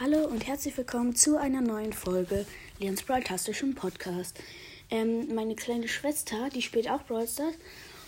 Hallo 0.00 0.24
und 0.24 0.44
herzlich 0.44 0.76
willkommen 0.76 1.14
zu 1.14 1.36
einer 1.36 1.60
neuen 1.60 1.92
Folge 1.92 2.46
Leons 2.80 3.04
Brawl-tastischen 3.04 3.76
Podcast. 3.76 4.36
Ähm, 4.90 5.32
meine 5.32 5.54
kleine 5.54 5.86
Schwester, 5.86 6.48
die 6.52 6.62
spielt 6.62 6.90
auch 6.90 7.02
Brawl 7.02 7.28
Stars 7.28 7.54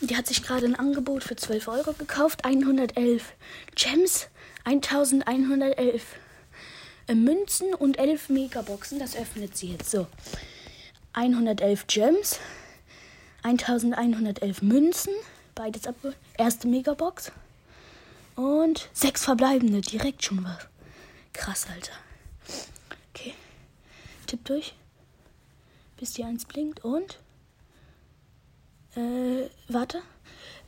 die 0.00 0.16
hat 0.16 0.28
sich 0.28 0.44
gerade 0.44 0.66
ein 0.66 0.74
Angebot 0.74 1.24
für 1.24 1.34
12 1.36 1.66
Euro 1.68 1.92
gekauft. 1.92 2.44
111 2.44 3.32
Gems, 3.74 4.28
1111 4.64 6.04
äh, 7.08 7.14
Münzen 7.14 7.74
und 7.74 7.98
11 7.98 8.28
Megaboxen. 8.28 8.98
Das 8.98 9.16
öffnet 9.16 9.56
sie 9.56 9.72
jetzt 9.72 9.90
so. 9.90 10.06
111 11.14 11.86
Gems, 11.88 12.38
1111 13.42 14.62
Münzen, 14.62 15.12
beides 15.54 15.86
ab. 15.86 15.96
Erste 16.38 16.68
Megabox 16.68 17.32
und 18.36 18.88
sechs 18.92 19.24
verbleibende, 19.24 19.80
direkt 19.80 20.24
schon 20.24 20.44
was. 20.44 20.71
Krass, 21.32 21.66
Alter. 21.72 21.94
Okay. 23.10 23.34
Tipp 24.26 24.44
durch. 24.44 24.74
Bis 25.96 26.12
die 26.12 26.24
1 26.24 26.44
blinkt 26.46 26.84
und. 26.84 27.18
Äh, 28.96 29.48
warte. 29.68 30.02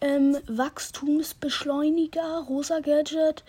Ähm, 0.00 0.38
Wachstumsbeschleuniger, 0.46 2.44
rosa 2.48 2.80
Gadget. 2.80 3.44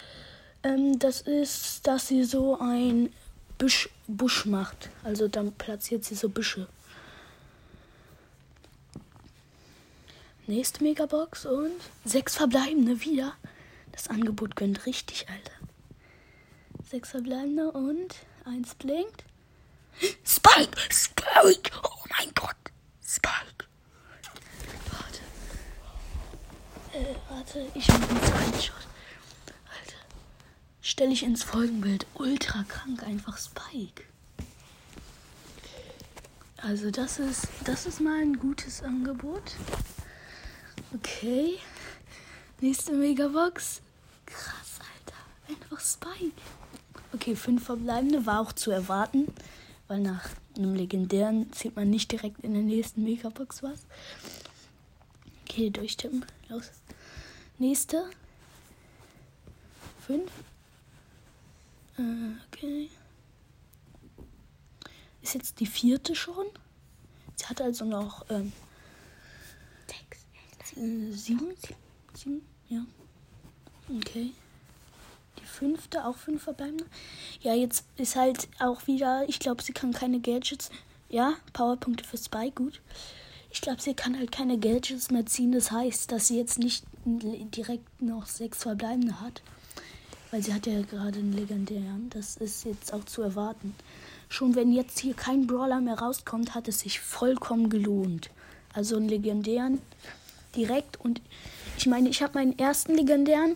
Ähm, 0.64 1.00
das 1.00 1.22
ist, 1.22 1.86
dass 1.88 2.08
sie 2.08 2.24
so 2.24 2.60
ein 2.60 3.14
Busch, 3.58 3.90
Busch 4.08 4.46
macht. 4.46 4.90
Also 5.04 5.28
dann 5.28 5.52
platziert 5.54 6.04
sie 6.04 6.16
so 6.16 6.30
Büsche. 6.30 6.68
Nächste 10.48 10.84
Megabox 10.84 11.46
und 11.46 11.72
sechs 12.04 12.36
verbleibende 12.36 13.02
wieder. 13.02 13.34
Das 13.92 14.10
Angebot 14.10 14.56
gönnt 14.56 14.86
richtig, 14.86 15.28
Alter. 15.30 15.65
Sechs 16.96 17.10
verbleibende 17.12 17.74
und 17.74 18.16
eins 18.46 18.74
blinkt. 18.74 19.26
Spike! 20.26 20.80
Spike! 20.90 21.70
Oh 21.84 22.06
mein 22.18 22.34
Gott! 22.34 22.56
Spike! 23.06 23.66
Warte. 24.92 25.20
Äh, 26.94 27.16
warte, 27.28 27.68
ich 27.74 27.86
mache 27.90 28.02
einen 28.02 28.24
Screenshot. 28.24 28.88
Alter. 29.78 29.98
Stelle 30.82 31.12
ich 31.12 31.24
ins 31.24 31.44
Folgenbild. 31.44 32.08
Ultra 32.14 32.64
krank, 32.64 33.04
einfach 33.04 33.38
Spike. 33.40 34.04
Also 36.56 36.92
das 36.92 37.20
ist, 37.20 37.50
das 37.66 37.88
ist 37.88 38.00
mal 38.00 38.22
ein 38.22 38.40
gutes 38.40 38.82
Angebot. 38.82 39.52
Okay. 40.94 41.60
Nächste 42.62 42.94
Megabox. 42.94 43.82
Krass, 44.26 44.80
Alter. 44.80 45.20
Einfach 45.50 45.82
Spike. 45.82 46.42
Okay, 47.26 47.36
fünf 47.36 47.66
verbleibende 47.66 48.28
war 48.28 48.40
auch 48.40 48.52
zu 48.54 48.70
erwarten, 48.70 49.26
weil 49.88 50.00
nach 50.00 50.30
einem 50.56 50.76
legendären 50.76 51.52
zieht 51.54 51.76
man 51.76 51.90
nicht 51.90 52.12
direkt 52.12 52.42
in 52.42 52.54
der 52.54 52.62
nächsten 52.62 53.04
Megabox 53.04 53.64
was. 53.64 53.80
Okay, 55.42 55.72
durchtippen. 55.72 56.24
Los. 56.50 56.70
Nächste. 57.58 58.08
Fünf. 60.06 60.30
Äh, 61.98 62.04
okay. 62.46 62.92
Ist 65.24 65.34
jetzt 65.34 65.60
die 65.60 65.66
vierte 65.66 66.14
schon. 66.14 66.46
Sie 67.38 67.48
hat 67.48 67.60
also 67.60 67.86
noch 67.86 68.24
ähm, 68.30 68.54
äh, 70.76 71.12
sieben. 71.12 71.56
Sieben, 72.14 72.46
ja. 72.70 72.86
Okay. 73.90 74.32
Fünfte, 75.56 76.06
auch 76.06 76.18
fünf 76.18 76.44
verbleibende. 76.44 76.86
Ja, 77.42 77.54
jetzt 77.54 77.86
ist 77.98 78.16
halt 78.16 78.48
auch 78.60 78.88
wieder, 78.88 79.24
ich 79.28 79.40
glaube, 79.40 79.64
sie 79.64 79.74
kann 79.74 79.94
keine 79.94 80.20
Gadgets. 80.20 80.70
Ja, 81.10 81.34
Powerpunkte 81.54 82.04
für 82.04 82.18
Spy, 82.18 82.52
gut. 82.54 82.82
Ich 83.52 83.62
glaube, 83.62 83.82
sie 83.82 83.94
kann 83.94 84.18
halt 84.18 84.34
keine 84.34 84.58
Gadgets 84.58 85.12
mehr 85.12 85.26
ziehen. 85.26 85.54
Das 85.54 85.72
heißt, 85.72 86.12
dass 86.12 86.28
sie 86.28 86.38
jetzt 86.38 86.60
nicht 86.60 86.84
direkt 87.06 88.02
noch 88.02 88.26
sechs 88.26 88.64
verbleibende 88.64 89.22
hat. 89.22 89.42
Weil 90.32 90.44
sie 90.44 90.54
hat 90.54 90.68
ja 90.68 90.82
gerade 90.82 91.20
einen 91.20 91.32
legendären. 91.32 92.10
Das 92.10 92.36
ist 92.36 92.66
jetzt 92.66 92.94
auch 92.94 93.06
zu 93.06 93.22
erwarten. 93.22 93.74
Schon 94.28 94.56
wenn 94.56 94.74
jetzt 94.74 95.00
hier 95.00 95.14
kein 95.14 95.48
Brawler 95.48 95.80
mehr 95.80 96.00
rauskommt, 96.00 96.54
hat 96.54 96.68
es 96.68 96.80
sich 96.80 97.00
vollkommen 97.00 97.70
gelohnt. 97.70 98.30
Also 98.74 98.98
einen 98.98 99.08
legendären 99.08 99.82
direkt. 100.56 101.00
Und 101.00 101.22
ich 101.78 101.86
meine, 101.86 102.10
ich 102.10 102.22
habe 102.22 102.34
meinen 102.34 102.60
ersten 102.60 102.96
legendären 102.96 103.56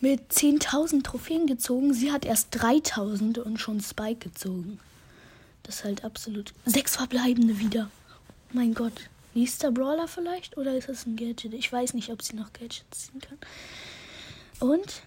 mit 0.00 0.32
10.000 0.32 1.02
Trophäen 1.02 1.46
gezogen. 1.46 1.92
Sie 1.92 2.12
hat 2.12 2.24
erst 2.24 2.54
3.000 2.54 3.40
und 3.40 3.58
schon 3.58 3.80
Spike 3.80 4.28
gezogen. 4.28 4.78
Das 5.62 5.76
ist 5.76 5.84
halt 5.84 6.04
absolut. 6.04 6.52
Sechs 6.64 6.96
verbleibende 6.96 7.58
wieder. 7.58 7.90
Mein 8.52 8.74
Gott. 8.74 8.92
Nächster 9.34 9.70
Brawler 9.70 10.08
vielleicht? 10.08 10.56
Oder 10.56 10.74
ist 10.76 10.88
das 10.88 11.06
ein 11.06 11.16
Gadget? 11.16 11.52
Ich 11.52 11.70
weiß 11.70 11.94
nicht, 11.94 12.10
ob 12.10 12.22
sie 12.22 12.36
noch 12.36 12.52
Gadgets 12.52 13.10
ziehen 13.10 13.20
kann. 13.20 13.38
Und? 14.60 15.02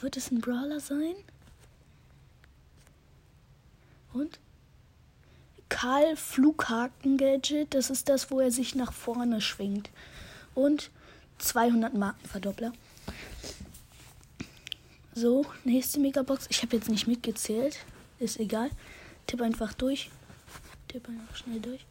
Wird 0.00 0.16
es 0.16 0.30
ein 0.30 0.40
Brawler 0.40 0.80
sein? 0.80 1.14
Und? 4.12 4.38
Karl 5.68 6.16
Flughaken 6.16 7.16
Gadget. 7.16 7.74
Das 7.74 7.90
ist 7.90 8.08
das, 8.08 8.30
wo 8.30 8.40
er 8.40 8.50
sich 8.50 8.74
nach 8.74 8.92
vorne 8.92 9.40
schwingt. 9.40 9.90
Und 10.54 10.90
200 11.38 11.94
Markenverdoppler. 11.94 12.72
So, 15.20 15.44
nächste 15.64 15.98
Megabox. 15.98 16.46
Ich 16.48 16.62
habe 16.62 16.76
jetzt 16.76 16.88
nicht 16.88 17.08
mitgezählt. 17.08 17.76
Ist 18.20 18.38
egal. 18.38 18.70
Tipp 19.26 19.42
einfach 19.42 19.72
durch. 19.74 20.10
Tipp 20.86 21.08
einfach 21.08 21.34
schnell 21.34 21.58
durch. 21.58 21.84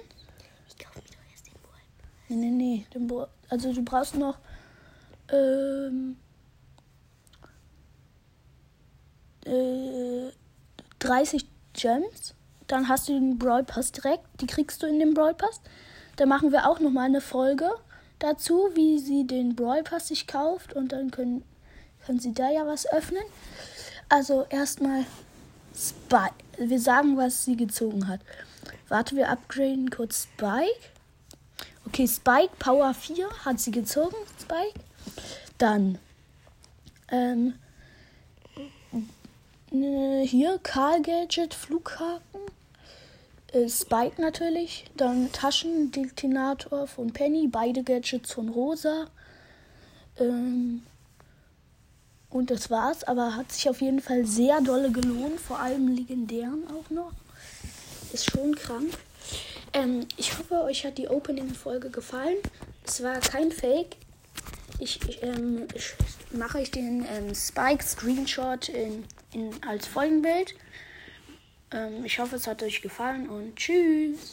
Ich 0.67 0.77
kaufe 0.77 0.99
mir 0.99 1.05
doch 1.05 1.31
erst 1.31 1.47
den 1.47 1.53
Ball. 1.63 1.81
Nee, 2.29 2.35
nee, 2.35 2.51
nee. 2.51 2.87
Den 2.93 3.07
Ball. 3.07 3.29
Also, 3.49 3.73
du 3.73 3.85
brauchst 3.85 4.17
noch. 4.17 4.39
Ähm, 5.29 6.17
äh, 9.45 10.33
30 10.99 11.47
Gems. 11.75 12.35
Dann 12.67 12.89
hast 12.89 13.09
du 13.09 13.13
den 13.13 13.39
Brawl 13.39 13.63
Pass 13.63 13.93
direkt. 13.93 14.25
Die 14.41 14.49
kriegst 14.49 14.83
du 14.83 14.89
in 14.89 14.99
dem 14.99 15.15
Brawl 15.15 15.35
Pass. 15.35 15.61
Da 16.17 16.27
machen 16.27 16.51
wir 16.51 16.69
auch 16.69 16.81
nochmal 16.81 17.05
eine 17.05 17.21
Folge 17.21 17.71
dazu, 18.19 18.71
wie 18.75 18.99
sie 18.99 19.27
den 19.27 19.55
Brawl 19.55 19.83
Pass 19.83 20.09
sich 20.09 20.27
kauft. 20.27 20.73
Und 20.73 20.93
dann 20.93 21.11
können, 21.11 21.45
Können 22.07 22.21
Sie 22.21 22.35
da 22.35 22.51
ja 22.51 22.67
was 22.67 22.87
öffnen? 22.87 23.23
Also 24.09 24.45
erstmal 24.51 25.07
Spike. 25.75 26.35
Wir 26.59 26.79
sagen, 26.79 27.17
was 27.17 27.45
sie 27.45 27.57
gezogen 27.57 28.09
hat. 28.09 28.21
Warte, 28.89 29.17
wir 29.17 29.31
upgraden 29.31 29.91
kurz 29.91 30.25
Spike. 30.25 30.91
Okay, 31.87 32.07
Spike 32.07 32.53
Power 32.59 32.93
4 32.93 33.29
hat 33.45 33.59
sie 33.59 33.71
gezogen. 33.71 34.17
Spike. 34.41 34.81
Dann 35.57 35.99
ähm, 37.09 37.55
hier 39.71 40.59
Karl 40.63 41.03
Gadget 41.03 41.55
Flughaken. 41.55 42.34
Äh, 43.55 43.69
Spike 43.69 44.21
natürlich. 44.21 44.85
Dann 44.97 45.33
Taschendetinator 45.33 46.87
von 46.87 47.13
Penny. 47.13 47.49
Beide 47.49 47.83
Gadgets 47.83 48.33
von 48.33 48.49
Rosa. 48.49 49.07
Ähm, 50.19 50.83
und 52.31 52.51
das 52.51 52.69
war's, 52.69 53.05
aber 53.05 53.37
hat 53.37 53.53
sich 53.53 53.69
auf 53.69 53.81
jeden 53.81 54.01
Fall 54.01 54.27
sehr 54.27 54.61
dolle 54.61 54.91
gelohnt, 54.91 55.39
vor 55.39 55.61
allem 55.61 55.87
legendären 55.87 56.65
auch 56.67 56.91
noch. 56.91 57.13
Ist 58.13 58.29
schon 58.31 58.57
krank. 58.57 58.93
Ähm, 59.73 60.07
ich 60.17 60.37
hoffe, 60.37 60.63
euch 60.63 60.85
hat 60.85 60.99
die 60.99 61.09
Opening-Folge 61.09 61.91
gefallen. 61.91 62.37
Es 62.85 63.03
war 63.05 63.21
kein 63.21 63.53
Fake. 63.53 63.97
Ich, 64.81 65.01
ich, 65.09 65.23
ähm, 65.23 65.69
ich 65.75 65.95
mache 66.33 66.59
euch 66.59 66.73
den 66.73 67.07
ähm, 67.09 67.33
Spike-Screenshot 67.33 68.69
in, 68.69 69.05
in, 69.33 69.51
als 69.67 69.87
Folgenbild. 69.87 70.55
Ähm, 71.75 72.05
ich 72.05 72.19
hoffe, 72.19 72.37
es 72.37 72.47
hat 72.47 72.63
euch 72.63 72.81
gefallen 72.81 73.29
und 73.29 73.57
tschüss. 73.57 74.33